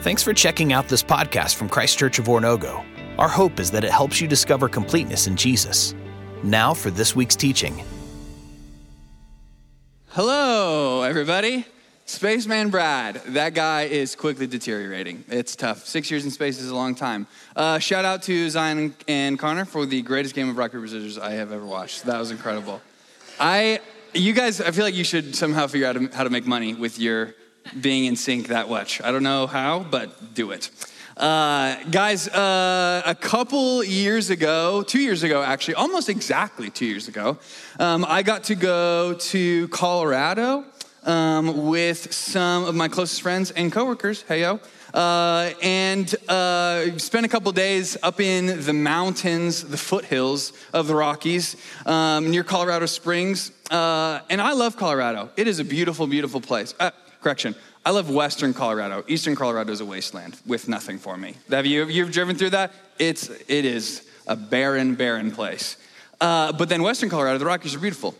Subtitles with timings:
[0.00, 2.82] Thanks for checking out this podcast from Christ Church of Oronogo.
[3.18, 5.94] Our hope is that it helps you discover completeness in Jesus.
[6.42, 7.84] Now for this week's teaching.
[10.08, 11.66] Hello, everybody.
[12.06, 13.16] Spaceman Brad.
[13.26, 15.22] That guy is quickly deteriorating.
[15.28, 15.84] It's tough.
[15.84, 17.26] Six years in space is a long time.
[17.54, 21.18] Uh, shout out to Zion and Connor for the greatest game of rock paper scissors
[21.18, 22.06] I have ever watched.
[22.06, 22.80] That was incredible.
[23.38, 23.80] I,
[24.14, 26.98] you guys, I feel like you should somehow figure out how to make money with
[26.98, 27.34] your
[27.78, 29.00] being in sync that much.
[29.02, 30.70] I don't know how, but do it.
[31.16, 37.08] Uh, guys, uh, a couple years ago, two years ago actually, almost exactly two years
[37.08, 37.36] ago,
[37.78, 40.64] um, I got to go to Colorado
[41.04, 44.22] um, with some of my closest friends and coworkers.
[44.22, 44.60] Hey yo.
[44.94, 50.94] Uh, and uh, spent a couple days up in the mountains, the foothills of the
[50.94, 51.54] Rockies
[51.86, 53.52] um, near Colorado Springs.
[53.70, 55.30] Uh, and I love Colorado.
[55.36, 56.74] It is a beautiful, beautiful place.
[56.80, 57.54] Uh, correction.
[57.84, 59.04] I love Western Colorado.
[59.08, 61.36] Eastern Colorado is a wasteland with nothing for me.
[61.50, 62.72] Have you you've driven through that?
[62.98, 65.78] It's it is a barren, barren place.
[66.20, 68.14] Uh, but then Western Colorado, the Rockies are beautiful,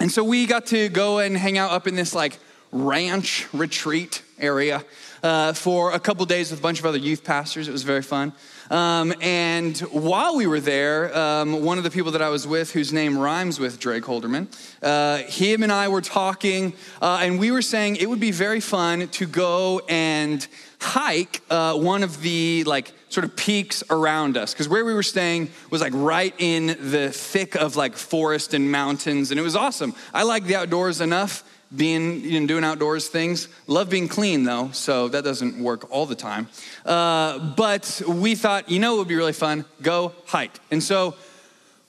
[0.00, 2.38] and so we got to go and hang out up in this like
[2.72, 4.82] ranch retreat area
[5.22, 7.68] uh, for a couple days with a bunch of other youth pastors.
[7.68, 8.32] It was very fun.
[8.70, 12.72] Um, and while we were there, um, one of the people that I was with,
[12.72, 14.48] whose name rhymes with Drake Holderman,
[14.82, 18.60] uh, him and I were talking, uh, and we were saying it would be very
[18.60, 20.46] fun to go and
[20.80, 24.52] hike uh, one of the like sort of peaks around us.
[24.52, 28.70] Because where we were staying was like right in the thick of like forest and
[28.70, 29.94] mountains and it was awesome.
[30.12, 31.44] I like the outdoors enough
[31.74, 33.48] being you know, doing outdoors things.
[33.66, 36.48] Love being clean though, so that doesn't work all the time.
[36.84, 39.64] Uh, but we thought, you know, it would be really fun.
[39.82, 41.14] Go hike, and so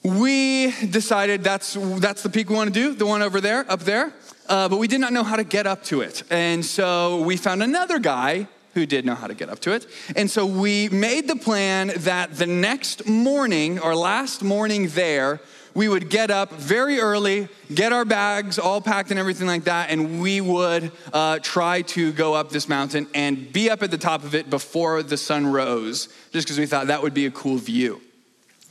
[0.02, 3.80] we decided that's that's the peak we want to do, the one over there, up
[3.80, 4.12] there.
[4.48, 7.36] Uh, but we did not know how to get up to it, and so we
[7.36, 9.86] found another guy who did know how to get up to it.
[10.14, 15.40] And so we made the plan that the next morning, or last morning there,
[15.78, 19.90] we would get up very early, get our bags all packed and everything like that,
[19.90, 23.96] and we would uh, try to go up this mountain and be up at the
[23.96, 27.30] top of it before the sun rose, just because we thought that would be a
[27.30, 28.00] cool view.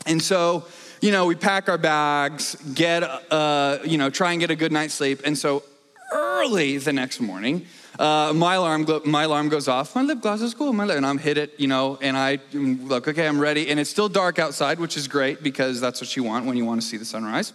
[0.05, 0.65] And so,
[0.99, 4.73] you know, we pack our bags, get, uh, you know, try and get a good
[4.73, 5.21] night's sleep.
[5.23, 5.63] And so
[6.11, 7.67] early the next morning,
[7.99, 9.95] uh, my alarm my alarm goes off.
[9.95, 10.71] My lip gloss is cool.
[10.73, 13.69] My lip, and I'm hit it, you know, and I look, okay, I'm ready.
[13.69, 16.65] And it's still dark outside, which is great because that's what you want when you
[16.65, 17.53] want to see the sunrise.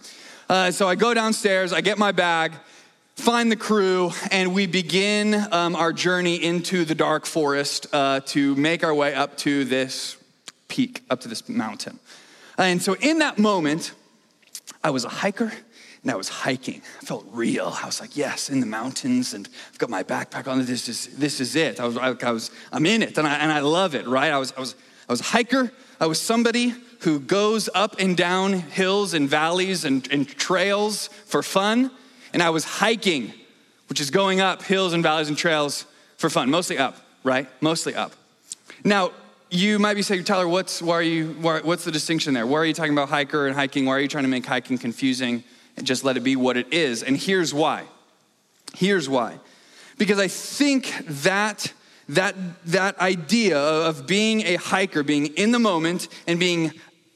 [0.49, 2.51] Uh, so I go downstairs, I get my bag,
[3.15, 8.55] find the crew, and we begin um, our journey into the dark forest uh, to
[8.55, 10.17] make our way up to this
[10.67, 11.99] peak, up to this mountain.
[12.57, 13.93] And so in that moment,
[14.83, 15.53] I was a hiker
[16.03, 16.81] and I was hiking.
[17.01, 17.73] I felt real.
[17.81, 20.63] I was like, yes, in the mountains, and I've got my backpack on.
[20.65, 21.79] This is this is it.
[21.79, 24.05] I was, I, was I'm in it, and I, and I love it.
[24.05, 24.31] Right?
[24.31, 24.75] I was I was
[25.07, 25.71] I was a hiker.
[25.99, 31.41] I was somebody who goes up and down hills and valleys and, and trails for
[31.41, 31.91] fun,
[32.33, 33.33] and I was hiking,
[33.87, 35.85] which is going up hills and valleys and trails
[36.17, 36.97] for fun, mostly up.
[37.23, 37.47] Right?
[37.61, 38.11] Mostly up.
[38.83, 39.11] Now,
[39.49, 42.45] you might be saying, Tyler, what's, why are you, why, what's the distinction there?
[42.45, 43.85] Why are you talking about hiker and hiking?
[43.85, 45.43] Why are you trying to make hiking confusing?
[45.77, 47.03] And just let it be what it is.
[47.03, 47.83] And here's why.
[48.75, 49.39] Here's why.
[49.97, 51.73] Because I think that
[52.09, 52.35] that
[52.65, 56.71] that idea of being a hiker, being in the moment and being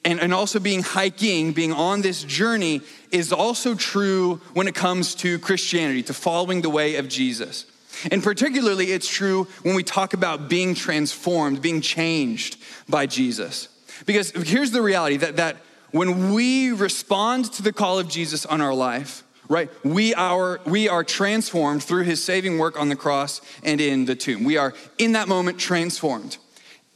[0.06, 2.82] and, and also being hiking, being on this journey
[3.12, 7.66] is also true when it comes to Christianity, to following the way of Jesus.
[8.12, 12.58] And particularly, it's true when we talk about being transformed, being changed
[12.88, 13.68] by Jesus.
[14.06, 15.58] Because here's the reality that, that
[15.92, 20.90] when we respond to the call of Jesus on our life, right, we are, we
[20.90, 24.44] are transformed through his saving work on the cross and in the tomb.
[24.44, 26.38] We are in that moment transformed.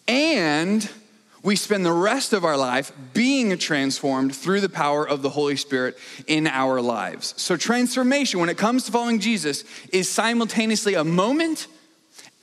[0.08, 0.90] And
[1.44, 5.56] we spend the rest of our life being transformed through the power of the Holy
[5.56, 5.98] Spirit
[6.28, 7.34] in our lives.
[7.38, 11.68] So, transformation, when it comes to following Jesus, is simultaneously a moment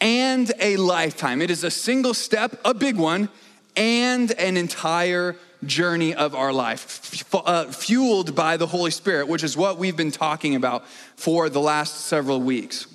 [0.01, 1.43] and a lifetime.
[1.43, 3.29] It is a single step, a big one,
[3.77, 9.57] and an entire journey of our life, uh, fueled by the Holy Spirit, which is
[9.57, 12.87] what we've been talking about for the last several weeks.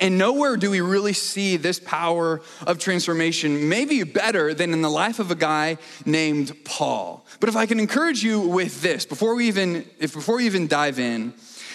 [0.00, 4.90] And nowhere do we really see this power of transformation, maybe better than in the
[4.90, 7.24] life of a guy named Paul.
[7.40, 10.66] But if I can encourage you with this, before we even, if before we even
[10.66, 11.32] dive in,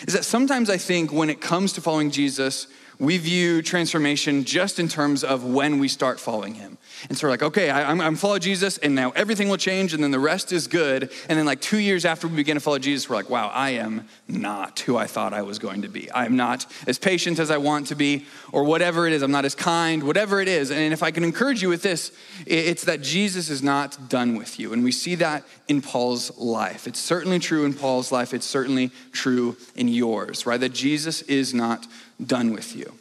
[0.07, 2.67] is that sometimes I think when it comes to following Jesus,
[2.99, 6.77] we view transformation just in terms of when we start following him.
[7.09, 9.93] And so we're like, okay, I, am I'm following Jesus, and now everything will change,
[9.93, 11.11] and then the rest is good.
[11.27, 13.71] And then, like two years after we begin to follow Jesus, we're like, wow, I
[13.71, 16.11] am not who I thought I was going to be.
[16.13, 19.21] I'm not as patient as I want to be, or whatever it is.
[19.21, 20.71] I'm not as kind, whatever it is.
[20.71, 22.11] And if I can encourage you with this,
[22.45, 24.71] it's that Jesus is not done with you.
[24.73, 26.87] And we see that in Paul's life.
[26.87, 30.59] It's certainly true in Paul's life, it's certainly true in yours, right?
[30.59, 31.87] That Jesus is not
[32.25, 32.93] done with you.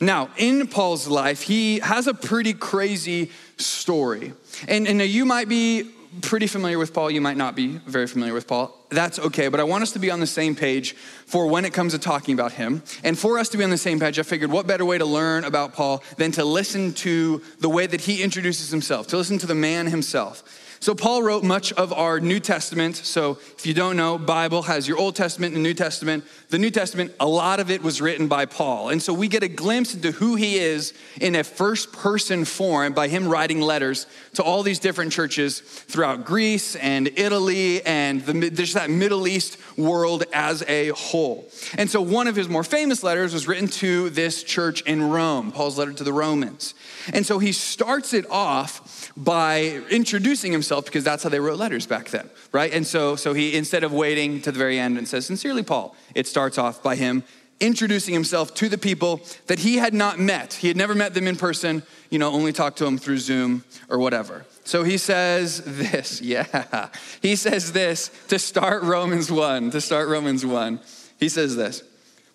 [0.00, 4.32] Now, in Paul's life, he has a pretty crazy story.
[4.68, 5.90] And, and you might be
[6.22, 8.74] pretty familiar with Paul, you might not be very familiar with Paul.
[8.90, 11.72] That's okay, but I want us to be on the same page for when it
[11.72, 12.82] comes to talking about him.
[13.04, 15.04] And for us to be on the same page, I figured what better way to
[15.04, 19.38] learn about Paul than to listen to the way that he introduces himself, to listen
[19.38, 20.42] to the man himself.
[20.80, 22.96] So, Paul wrote much of our New Testament.
[22.96, 26.24] So, if you don't know, Bible has your Old Testament and New Testament.
[26.48, 28.90] The New Testament, a lot of it was written by Paul.
[28.90, 32.92] And so we get a glimpse into who he is in a first person form
[32.92, 38.48] by him writing letters to all these different churches throughout Greece and Italy and the,
[38.48, 41.48] there's that Middle East world as a whole.
[41.76, 45.50] And so one of his more famous letters was written to this church in Rome,
[45.50, 46.74] Paul's letter to the Romans.
[47.12, 51.86] And so he starts it off by introducing himself because that's how they wrote letters
[51.86, 52.72] back then, right?
[52.72, 55.94] And so, so he, instead of waiting to the very end and says, Sincerely, Paul,
[56.14, 57.22] it starts off by him
[57.58, 60.54] introducing himself to the people that he had not met.
[60.54, 63.64] He had never met them in person, you know, only talked to them through Zoom
[63.88, 64.44] or whatever.
[64.64, 66.90] So he says this, yeah.
[67.22, 70.80] He says this to start Romans 1, to start Romans 1.
[71.18, 71.82] He says this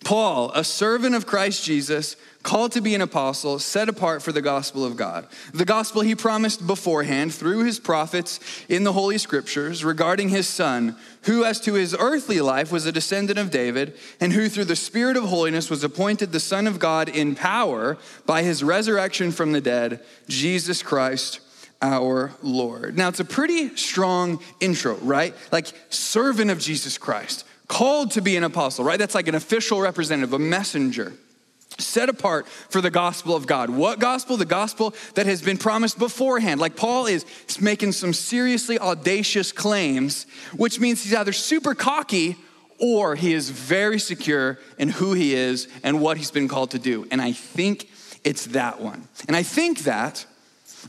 [0.04, 4.42] Paul, a servant of Christ Jesus, called to be an apostle, set apart for the
[4.42, 5.26] gospel of God.
[5.52, 10.96] The gospel he promised beforehand through his prophets in the Holy Scriptures regarding his son,
[11.22, 14.76] who, as to his earthly life, was a descendant of David, and who, through the
[14.76, 17.96] Spirit of holiness, was appointed the Son of God in power
[18.26, 21.40] by his resurrection from the dead, Jesus Christ
[21.80, 22.96] our Lord.
[22.96, 25.34] Now, it's a pretty strong intro, right?
[25.50, 28.98] Like, servant of Jesus Christ, called to be an apostle, right?
[28.98, 31.12] That's like an official representative, a messenger
[31.82, 33.70] set apart for the gospel of God.
[33.70, 34.36] What gospel?
[34.36, 36.60] The gospel that has been promised beforehand.
[36.60, 37.24] Like Paul is
[37.60, 40.26] making some seriously audacious claims,
[40.56, 42.36] which means he's either super cocky
[42.78, 46.78] or he is very secure in who he is and what he's been called to
[46.78, 47.06] do.
[47.10, 47.88] And I think
[48.24, 49.06] it's that one.
[49.28, 50.26] And I think that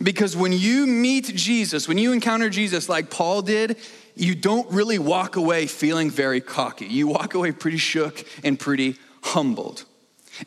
[0.02, 3.78] because when you meet Jesus, when you encounter Jesus like Paul did,
[4.16, 6.86] you don't really walk away feeling very cocky.
[6.86, 9.86] You walk away pretty shook and pretty humbled.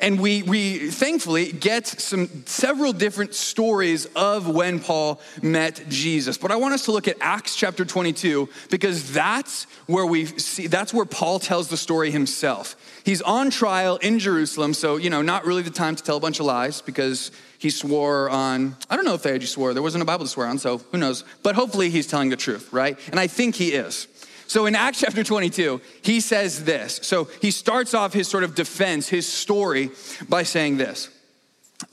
[0.00, 6.38] And we, we thankfully get some several different stories of when Paul met Jesus.
[6.38, 10.66] But I want us to look at Acts chapter 22 because that's where we see
[10.66, 12.76] that's where Paul tells the story himself.
[13.04, 16.20] He's on trial in Jerusalem, so you know, not really the time to tell a
[16.20, 19.72] bunch of lies because he swore on I don't know if they actually swore.
[19.72, 21.24] There wasn't a Bible to swear on, so who knows?
[21.42, 22.98] But hopefully he's telling the truth, right?
[23.10, 24.08] And I think he is.
[24.46, 27.00] So in Acts chapter 22, he says this.
[27.02, 29.90] So he starts off his sort of defense, his story,
[30.28, 31.10] by saying this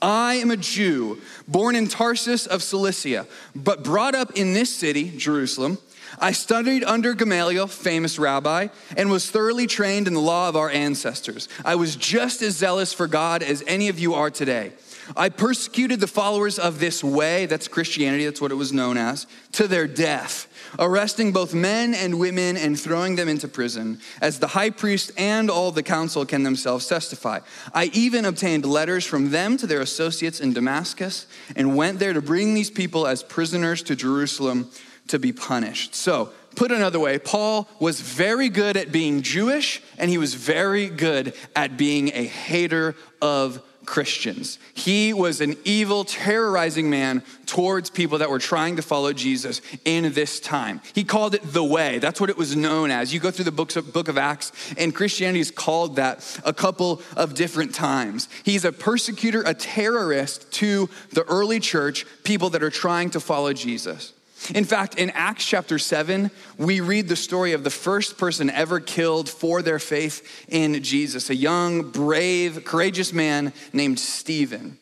[0.00, 5.16] I am a Jew, born in Tarsus of Cilicia, but brought up in this city,
[5.16, 5.78] Jerusalem.
[6.20, 10.70] I studied under Gamaliel, famous rabbi, and was thoroughly trained in the law of our
[10.70, 11.48] ancestors.
[11.64, 14.72] I was just as zealous for God as any of you are today.
[15.16, 19.26] I persecuted the followers of this way, that's Christianity, that's what it was known as,
[19.52, 20.48] to their death
[20.78, 25.50] arresting both men and women and throwing them into prison, as the high priest and
[25.50, 27.40] all the council can themselves testify.
[27.72, 31.26] I even obtained letters from them to their associates in Damascus
[31.56, 34.70] and went there to bring these people as prisoners to Jerusalem
[35.08, 35.94] to be punished.
[35.94, 40.88] So, put another way, Paul was very good at being Jewish and he was very
[40.88, 44.58] good at being a hater of Christians.
[44.72, 50.12] He was an evil, terrorizing man towards people that were trying to follow Jesus in
[50.14, 50.80] this time.
[50.94, 51.98] He called it the way.
[51.98, 53.12] That's what it was known as.
[53.12, 56.52] You go through the books of, book of Acts, and Christianity is called that a
[56.52, 58.28] couple of different times.
[58.44, 63.52] He's a persecutor, a terrorist to the early church, people that are trying to follow
[63.52, 64.13] Jesus.
[64.52, 68.78] In fact, in Acts chapter 7, we read the story of the first person ever
[68.78, 74.78] killed for their faith in Jesus, a young, brave, courageous man named Stephen.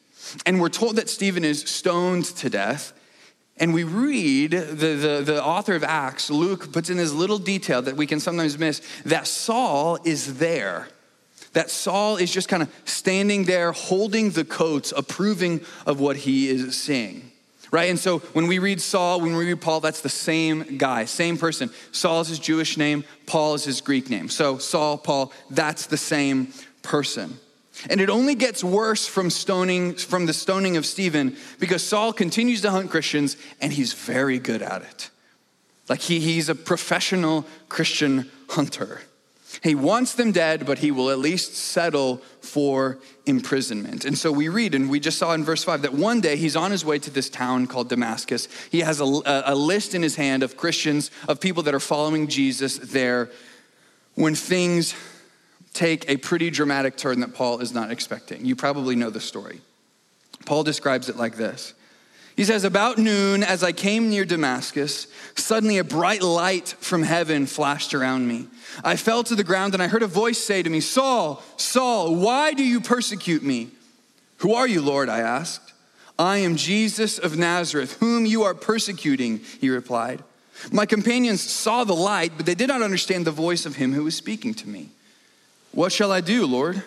[0.47, 2.93] And we're told that Stephen is stoned to death.
[3.57, 7.83] And we read, the, the, the author of Acts, Luke, puts in this little detail
[7.83, 10.89] that we can sometimes miss that Saul is there.
[11.53, 16.49] That Saul is just kind of standing there holding the coats, approving of what he
[16.49, 17.32] is seeing
[17.73, 17.91] right?
[17.91, 21.37] And so when we read Saul, when we read Paul, that's the same guy, same
[21.37, 21.71] person.
[21.91, 24.29] Saul is his Jewish name, Paul is his Greek name.
[24.29, 26.53] So Saul, Paul, that's the same
[26.83, 27.39] person.
[27.89, 32.61] And it only gets worse from stoning from the stoning of Stephen because Saul continues
[32.61, 35.11] to hunt Christians and he's very good at it.
[35.89, 39.01] Like he, he's a professional Christian hunter.
[39.63, 44.05] He wants them dead, but he will at least settle for imprisonment.
[44.05, 46.57] And so we read, and we just saw in verse 5 that one day he's
[46.57, 48.49] on his way to this town called Damascus.
[48.71, 52.29] He has a, a list in his hand of Christians, of people that are following
[52.29, 53.31] Jesus there
[54.15, 54.95] when things
[55.73, 58.45] take a pretty dramatic turn that Paul is not expecting.
[58.45, 59.61] You probably know the story.
[60.45, 61.75] Paul describes it like this
[62.37, 67.47] he says, About noon, as I came near Damascus, suddenly a bright light from heaven
[67.47, 68.49] flashed around me.
[68.83, 72.15] I fell to the ground and I heard a voice say to me, Saul, Saul,
[72.15, 73.71] why do you persecute me?
[74.39, 75.09] Who are you, Lord?
[75.09, 75.73] I asked.
[76.19, 80.23] I am Jesus of Nazareth, whom you are persecuting, he replied.
[80.71, 84.05] My companions saw the light, but they did not understand the voice of him who
[84.05, 84.91] was speaking to me.
[85.73, 86.83] What shall I do, Lord?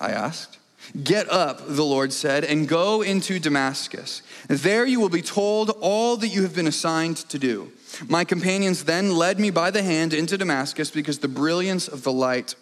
[0.00, 0.58] I asked.
[1.02, 4.22] Get up, the Lord said, and go into Damascus.
[4.48, 7.72] There you will be told all that you have been assigned to do.
[8.06, 12.12] My companions then led me by the hand into Damascus because the brilliance of the
[12.12, 12.54] light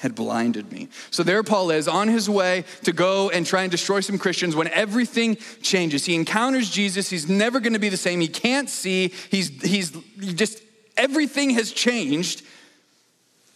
[0.00, 0.88] had blinded me.
[1.10, 4.54] So there Paul is on his way to go and try and destroy some Christians
[4.54, 6.06] when everything changes.
[6.06, 7.10] He encounters Jesus.
[7.10, 8.20] He's never going to be the same.
[8.20, 9.12] He can't see.
[9.30, 9.90] He's, he's
[10.34, 10.62] just,
[10.96, 12.42] everything has changed.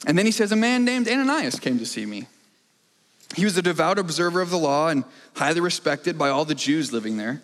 [0.06, 2.26] And then he says, A man named Ananias came to see me.
[3.34, 6.92] He was a devout observer of the law and highly respected by all the Jews
[6.92, 7.42] living there.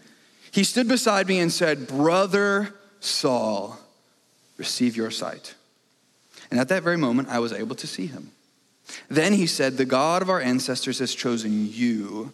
[0.51, 3.79] He stood beside me and said, Brother Saul,
[4.57, 5.55] receive your sight.
[6.51, 8.33] And at that very moment, I was able to see him.
[9.09, 12.33] Then he said, The God of our ancestors has chosen you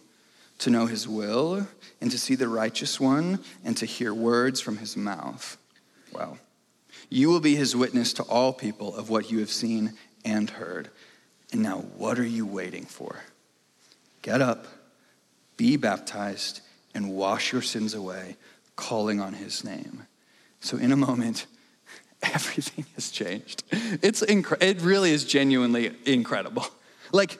[0.59, 1.67] to know his will
[1.99, 5.57] and to see the righteous one and to hear words from his mouth.
[6.13, 6.37] Well,
[7.09, 9.93] you will be his witness to all people of what you have seen
[10.23, 10.89] and heard.
[11.51, 13.19] And now, what are you waiting for?
[14.25, 14.65] Get up,
[15.55, 16.61] be baptized,
[16.95, 18.37] and wash your sins away,
[18.75, 20.07] calling on his name.
[20.61, 21.45] So, in a moment,
[22.23, 23.61] everything has changed.
[23.71, 26.65] It's incre- it really is genuinely incredible.
[27.11, 27.37] Like,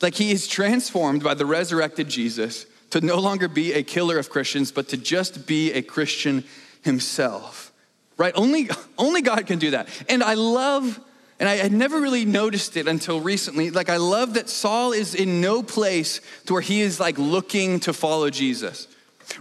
[0.00, 4.30] like he is transformed by the resurrected Jesus to no longer be a killer of
[4.30, 6.44] Christians, but to just be a Christian
[6.80, 7.72] himself.
[8.16, 8.32] Right?
[8.36, 9.86] Only, only God can do that.
[10.08, 10.98] And I love
[11.40, 13.70] and I had never really noticed it until recently.
[13.70, 17.80] Like, I love that Saul is in no place to where he is like looking
[17.80, 18.86] to follow Jesus,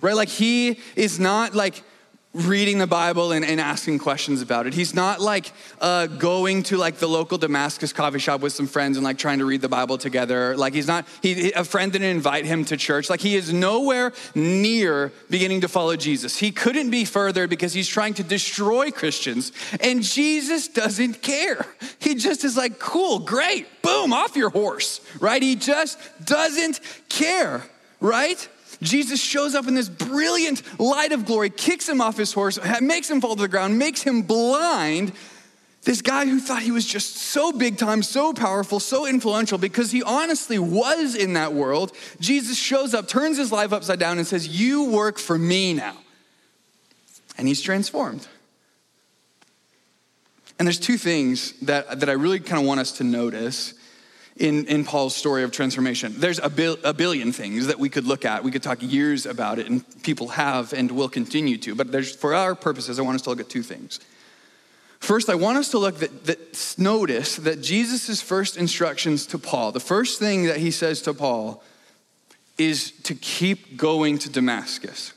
[0.01, 0.15] right?
[0.15, 1.83] Like, he is not like
[2.33, 4.73] reading the Bible and, and, asking questions about it.
[4.75, 8.97] He's not like uh, going to like the local Damascus coffee shop with some friends
[8.97, 10.55] and like trying to read the Bible together.
[10.55, 13.09] Like he's not, he, a friend didn't invite him to church.
[13.09, 16.37] Like he is nowhere near beginning to follow Jesus.
[16.37, 19.51] He couldn't be further because he's trying to destroy Christians.
[19.81, 21.65] And Jesus doesn't care.
[21.97, 25.41] He just is like, cool, great, boom, off your horse, right?
[25.41, 27.63] He just doesn't care,
[27.99, 28.47] right?
[28.81, 33.09] Jesus shows up in this brilliant light of glory, kicks him off his horse, makes
[33.09, 35.11] him fall to the ground, makes him blind.
[35.83, 39.91] This guy who thought he was just so big time, so powerful, so influential, because
[39.91, 44.27] he honestly was in that world, Jesus shows up, turns his life upside down, and
[44.27, 45.97] says, You work for me now.
[47.37, 48.27] And he's transformed.
[50.57, 53.73] And there's two things that, that I really kind of want us to notice
[54.39, 56.13] in, in Paul's story of transformation.
[56.17, 58.43] There's a, bil- a billion things that we could look at.
[58.43, 61.75] We could talk years about it, and people have and will continue to.
[61.75, 63.99] But there's, for our purposes, I want us to look at two things.
[64.99, 69.73] First, I want us to look that, that notice that Jesus' first instructions to Paul,
[69.73, 71.61] the first thing that he says to Paul
[72.57, 75.13] is to keep going to Damascus.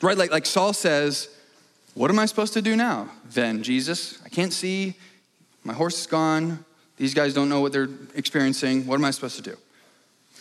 [0.00, 0.16] Right?
[0.16, 1.28] Like, like Saul says,
[1.94, 3.10] What am I supposed to do now?
[3.30, 4.94] Then, Jesus, I can't see,
[5.64, 6.64] my horse is gone,
[6.98, 8.86] these guys don't know what they're experiencing.
[8.86, 9.56] What am I supposed to do?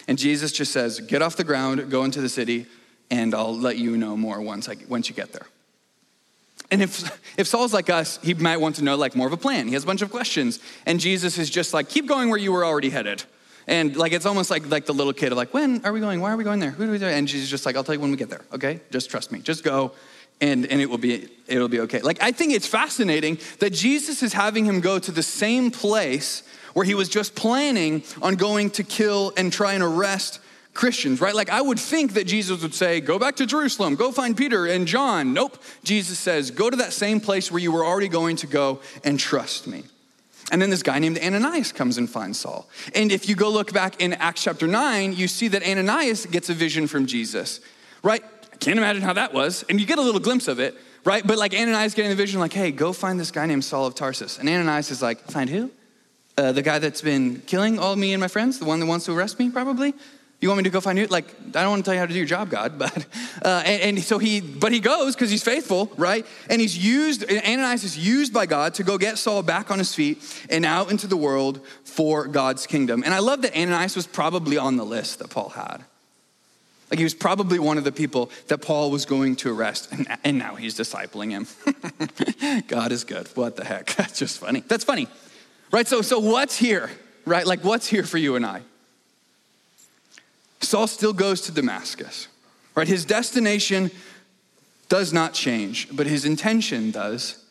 [0.07, 2.65] And Jesus just says, Get off the ground, go into the city,
[3.09, 5.47] and I'll let you know more once, I, once you get there.
[6.71, 9.37] And if, if Saul's like us, he might want to know like more of a
[9.37, 9.67] plan.
[9.67, 10.59] He has a bunch of questions.
[10.85, 13.23] And Jesus is just like, keep going where you were already headed.
[13.67, 16.21] And like it's almost like like the little kid of like, when are we going?
[16.21, 16.71] Why are we going there?
[16.71, 17.05] Who do we do?
[17.05, 18.45] And Jesus is just like, I'll tell you when we get there.
[18.53, 18.79] Okay?
[18.91, 19.39] Just trust me.
[19.39, 19.91] Just go
[20.41, 22.01] and, and it will be it'll be okay.
[22.01, 26.43] Like I think it's fascinating that Jesus is having him go to the same place
[26.73, 30.39] where he was just planning on going to kill and try and arrest
[30.77, 31.33] Christians, right?
[31.33, 34.67] Like I would think that Jesus would say, Go back to Jerusalem, go find Peter
[34.67, 35.33] and John.
[35.33, 35.61] Nope.
[35.83, 39.19] Jesus says, Go to that same place where you were already going to go and
[39.19, 39.83] trust me.
[40.49, 42.69] And then this guy named Ananias comes and finds Saul.
[42.95, 46.49] And if you go look back in Acts chapter 9, you see that Ananias gets
[46.49, 47.59] a vision from Jesus,
[48.67, 49.63] can't imagine how that was.
[49.69, 51.25] And you get a little glimpse of it, right?
[51.25, 53.95] But like Ananias getting the vision, like, hey, go find this guy named Saul of
[53.95, 54.39] Tarsus.
[54.39, 55.71] And Ananias is like, find who?
[56.37, 59.05] Uh, the guy that's been killing all me and my friends, the one that wants
[59.05, 59.93] to arrest me, probably.
[60.41, 61.07] You want me to go find you?
[61.07, 63.05] Like, I don't want to tell you how to do your job, God, but
[63.41, 66.25] uh, and, and, so he, but he goes because he's faithful, right?
[66.49, 67.23] And he's used.
[67.23, 70.91] Ananias is used by God to go get Saul back on his feet and out
[70.91, 73.01] into the world for God's kingdom.
[73.05, 75.85] And I love that Ananias was probably on the list that Paul had.
[76.89, 79.91] Like he was probably one of the people that Paul was going to arrest,
[80.23, 82.63] and, now he's discipling him.
[82.67, 83.27] God is good.
[83.35, 83.87] What the heck?
[83.95, 84.61] That's just funny.
[84.61, 85.07] That's funny,
[85.71, 85.87] right?
[85.87, 86.89] So, so what's here,
[87.25, 87.45] right?
[87.45, 88.61] Like what's here for you and I?
[90.61, 92.27] Saul still goes to Damascus,
[92.73, 92.87] right?
[92.87, 93.91] His destination
[94.89, 97.43] does not change, but his intention does.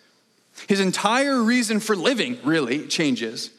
[0.66, 3.50] His entire reason for living really changes.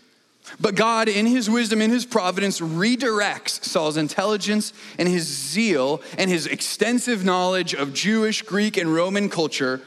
[0.60, 6.30] But God, in his wisdom, in his providence, redirects Saul's intelligence and his zeal and
[6.30, 9.82] his extensive knowledge of Jewish, Greek, and Roman culture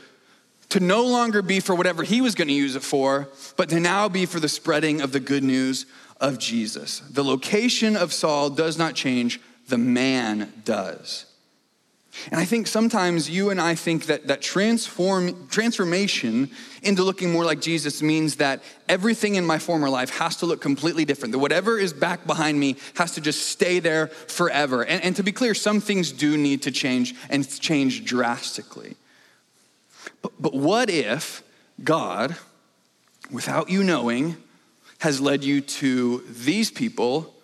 [0.70, 3.80] to no longer be for whatever he was going to use it for, but to
[3.80, 5.86] now be for the spreading of the good news
[6.20, 7.00] of Jesus.
[7.00, 11.26] The location of Saul does not change, the man does.
[12.30, 16.50] And I think sometimes you and I think that, that transform, transformation
[16.82, 20.60] into looking more like Jesus means that everything in my former life has to look
[20.60, 21.32] completely different.
[21.32, 24.84] That whatever is back behind me has to just stay there forever.
[24.84, 28.96] And, and to be clear, some things do need to change and change drastically.
[30.22, 31.42] But, but what if
[31.84, 32.36] God,
[33.30, 34.36] without you knowing,
[35.00, 37.34] has led you to these people,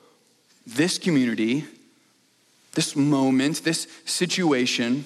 [0.66, 1.64] this community,
[2.74, 5.04] this moment, this situation,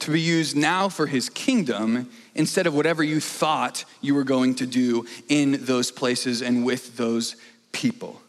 [0.00, 4.54] to be used now for his kingdom instead of whatever you thought you were going
[4.56, 7.36] to do in those places and with those
[7.72, 8.20] people.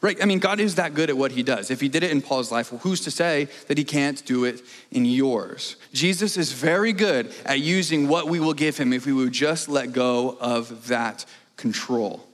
[0.00, 0.22] Right?
[0.22, 1.70] I mean, God is that good at what he does.
[1.70, 4.44] If he did it in Paul's life, well, who's to say that he can't do
[4.44, 4.60] it
[4.90, 5.76] in yours?
[5.94, 9.66] Jesus is very good at using what we will give him if we would just
[9.68, 11.24] let go of that
[11.56, 12.26] control.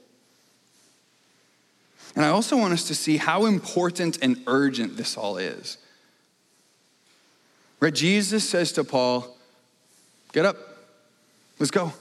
[2.13, 5.77] And I also want us to see how important and urgent this all is.
[7.81, 7.93] Right?
[7.93, 9.27] Jesus says to Paul,
[10.31, 10.55] Get up,
[11.59, 11.91] let's go.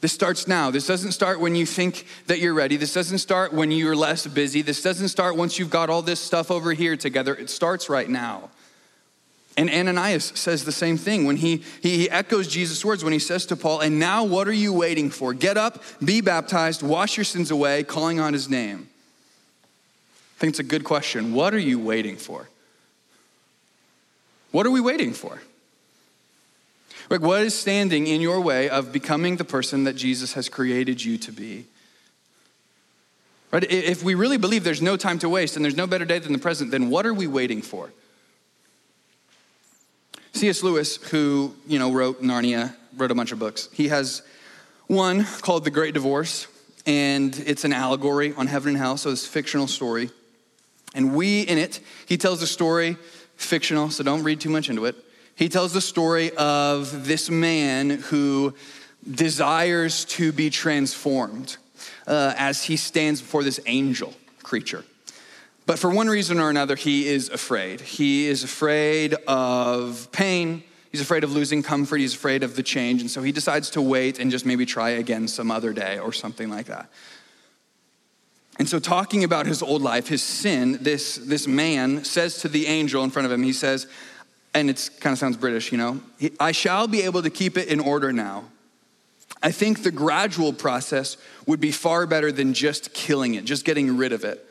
[0.00, 0.70] This starts now.
[0.70, 2.76] This doesn't start when you think that you're ready.
[2.76, 4.62] This doesn't start when you're less busy.
[4.62, 7.34] This doesn't start once you've got all this stuff over here together.
[7.34, 8.50] It starts right now.
[9.56, 13.46] And Ananias says the same thing when he, he echoes Jesus' words when he says
[13.46, 15.32] to Paul, And now what are you waiting for?
[15.32, 18.88] Get up, be baptized, wash your sins away, calling on his name.
[20.36, 21.32] I think it's a good question.
[21.32, 22.50] What are you waiting for?
[24.56, 25.38] What are we waiting for?
[27.10, 31.04] Like, what is standing in your way of becoming the person that Jesus has created
[31.04, 31.66] you to be?
[33.52, 33.70] Right?
[33.70, 36.32] If we really believe there's no time to waste and there's no better day than
[36.32, 37.92] the present, then what are we waiting for?
[40.32, 40.62] C.S.
[40.62, 43.68] Lewis, who you know wrote Narnia, wrote a bunch of books.
[43.74, 44.22] He has
[44.86, 46.46] one called The Great Divorce,
[46.86, 50.08] and it's an allegory on heaven and hell, so it's a fictional story.
[50.94, 52.96] And we, in it, he tells a story,
[53.36, 54.96] fictional, so don't read too much into it.
[55.34, 58.54] He tells the story of this man who
[59.08, 61.56] desires to be transformed
[62.06, 64.84] uh, as he stands before this angel creature.
[65.66, 67.80] But for one reason or another, he is afraid.
[67.80, 70.62] He is afraid of pain.
[70.92, 71.98] He's afraid of losing comfort.
[71.98, 73.00] He's afraid of the change.
[73.00, 76.12] And so he decides to wait and just maybe try again some other day or
[76.12, 76.88] something like that.
[78.58, 82.66] And so, talking about his old life, his sin, this, this man says to the
[82.66, 83.86] angel in front of him, he says,
[84.54, 86.00] and it kind of sounds British, you know,
[86.40, 88.44] I shall be able to keep it in order now.
[89.42, 93.98] I think the gradual process would be far better than just killing it, just getting
[93.98, 94.44] rid of it.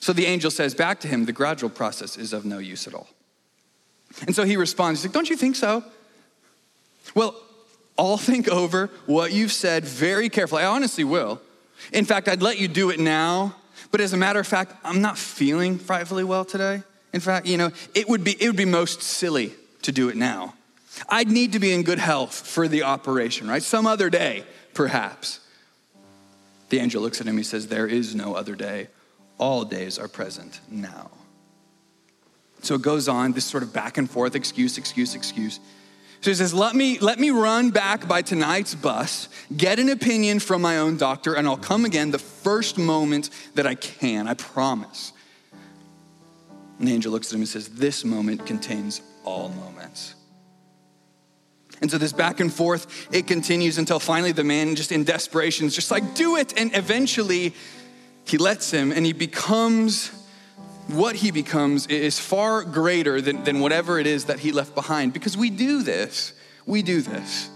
[0.00, 2.94] So the angel says back to him, the gradual process is of no use at
[2.94, 3.08] all.
[4.22, 5.84] And so he responds, he's like, Don't you think so?
[7.14, 7.36] Well,
[7.98, 10.62] I'll think over what you've said very carefully.
[10.62, 11.40] I honestly will.
[11.92, 13.56] In fact, I'd let you do it now,
[13.90, 16.82] but as a matter of fact, I'm not feeling frightfully well today.
[17.12, 20.16] In fact, you know, it would be, it would be most silly to do it
[20.16, 20.54] now.
[21.08, 23.62] I'd need to be in good health for the operation, right?
[23.62, 24.44] Some other day,
[24.74, 25.40] perhaps.
[26.70, 28.88] The angel looks at him, he says, There is no other day.
[29.38, 31.10] All days are present now.
[32.62, 35.60] So it goes on, this sort of back and forth excuse, excuse, excuse.
[36.24, 40.40] So he says, let me, let me run back by tonight's bus, get an opinion
[40.40, 44.32] from my own doctor, and I'll come again the first moment that I can, I
[44.32, 45.12] promise.
[46.78, 50.14] And the angel looks at him and says, This moment contains all moments.
[51.82, 55.66] And so this back and forth, it continues until finally the man, just in desperation,
[55.66, 56.58] is just like, Do it.
[56.58, 57.52] And eventually
[58.24, 60.10] he lets him and he becomes
[60.88, 65.12] what he becomes is far greater than, than whatever it is that he left behind
[65.12, 66.32] because we do this.
[66.66, 67.50] We do this.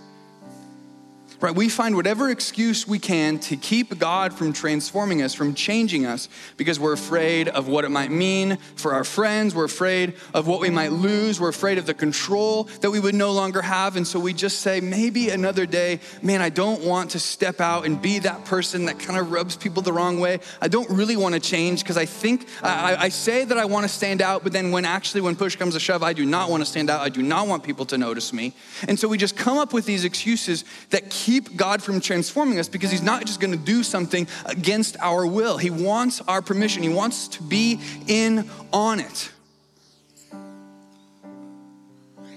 [1.40, 1.54] Right?
[1.54, 6.28] We find whatever excuse we can to keep God from transforming us, from changing us,
[6.56, 9.54] because we're afraid of what it might mean for our friends.
[9.54, 11.40] We're afraid of what we might lose.
[11.40, 13.96] We're afraid of the control that we would no longer have.
[13.96, 17.86] And so we just say, maybe another day, man, I don't want to step out
[17.86, 20.40] and be that person that kind of rubs people the wrong way.
[20.60, 23.84] I don't really want to change because I think, I, I say that I want
[23.84, 26.50] to stand out, but then when actually, when push comes to shove, I do not
[26.50, 27.00] want to stand out.
[27.00, 28.54] I do not want people to notice me.
[28.88, 32.68] And so we just come up with these excuses that keep God from transforming us
[32.68, 35.58] because He's not just going to do something against our will.
[35.58, 39.30] He wants our permission, He wants to be in on it.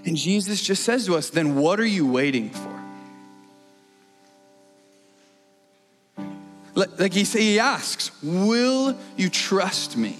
[0.04, 2.72] And Jesus just says to us, then what are you waiting for?
[6.74, 10.18] Like he, he asks, will you trust me?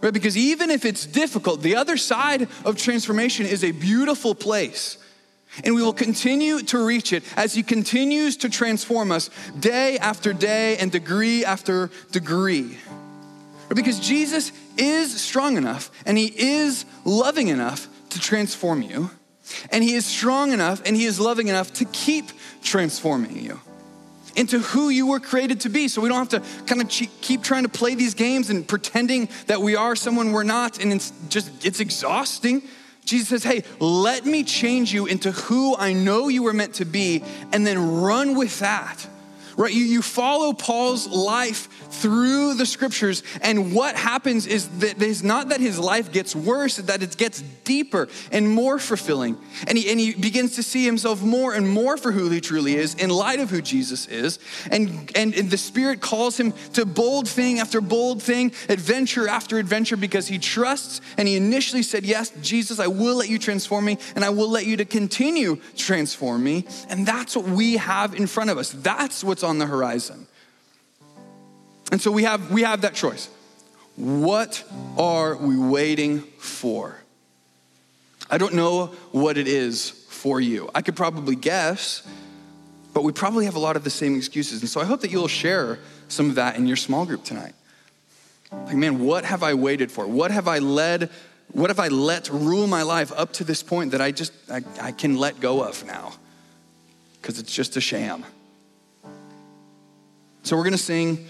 [0.00, 0.12] Right?
[0.12, 4.96] Because even if it's difficult, the other side of transformation is a beautiful place.
[5.64, 10.32] And we will continue to reach it as He continues to transform us day after
[10.32, 12.78] day and degree after degree.
[13.68, 19.10] Because Jesus is strong enough and He is loving enough to transform you.
[19.70, 22.26] And He is strong enough and He is loving enough to keep
[22.62, 23.60] transforming you
[24.36, 25.88] into who you were created to be.
[25.88, 29.28] So we don't have to kind of keep trying to play these games and pretending
[29.46, 30.80] that we are someone we're not.
[30.82, 32.62] And it's just, it's exhausting.
[33.10, 36.84] Jesus says, Hey, let me change you into who I know you were meant to
[36.84, 39.04] be, and then run with that.
[39.56, 39.74] Right?
[39.74, 43.22] You, you follow Paul's life through the scriptures.
[43.42, 47.42] And what happens is that it's not that his life gets worse, that it gets
[47.64, 49.36] deeper and more fulfilling.
[49.66, 52.76] And he, and he begins to see himself more and more for who he truly
[52.76, 54.38] is in light of who Jesus is.
[54.70, 59.58] And, and, and the Spirit calls him to bold thing after bold thing, adventure after
[59.58, 63.84] adventure, because he trusts and he initially said, Yes, Jesus, I will let you transform
[63.84, 66.66] me and I will let you to continue transform me.
[66.88, 68.70] And that's what we have in front of us.
[68.70, 70.26] That's what's on the horizon.
[71.90, 73.28] And so we have, we have that choice.
[73.96, 74.64] What
[74.96, 76.96] are we waiting for?
[78.30, 80.70] I don't know what it is for you.
[80.74, 82.06] I could probably guess,
[82.94, 84.60] but we probably have a lot of the same excuses.
[84.60, 87.54] And so I hope that you'll share some of that in your small group tonight.
[88.52, 90.06] Like, man, what have I waited for?
[90.06, 91.10] What have I led?
[91.52, 94.62] What have I let rule my life up to this point that I just I,
[94.80, 96.12] I can let go of now?
[97.20, 98.24] Because it's just a sham.
[100.50, 101.28] So we're gonna sing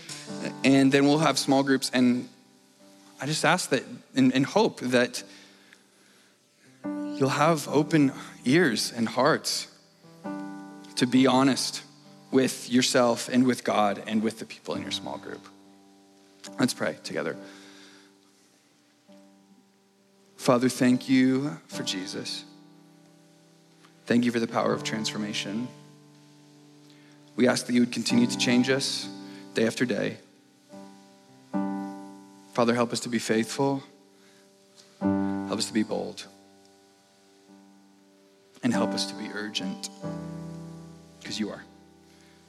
[0.65, 1.91] and then we'll have small groups.
[1.93, 2.27] And
[3.21, 5.23] I just ask that and hope that
[6.87, 8.15] you'll have open
[8.47, 9.67] ears and hearts
[10.97, 11.83] to be honest
[12.31, 15.47] with yourself and with God and with the people in your small group.
[16.59, 17.37] Let's pray together.
[20.39, 22.47] Father, thank you for Jesus.
[24.07, 25.69] Thank you for the power of transformation.
[27.41, 29.09] We ask that you would continue to change us
[29.55, 30.19] day after day.
[32.53, 33.83] Father, help us to be faithful.
[35.01, 36.27] Help us to be bold.
[38.63, 39.89] And help us to be urgent.
[41.19, 41.65] Because you are.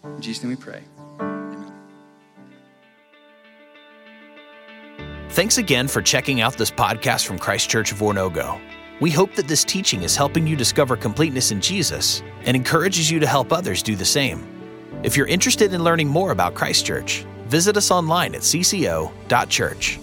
[0.04, 0.84] In Jesus' name we pray.
[1.22, 1.72] Amen.
[5.30, 8.60] Thanks again for checking out this podcast from Christ Church of Oronogo.
[9.00, 13.22] We hope that this teaching is helping you discover completeness in Jesus and encourages you
[13.22, 14.61] to help others do the same.
[15.04, 20.00] If you're interested in learning more about Christchurch, visit us online at cco.church.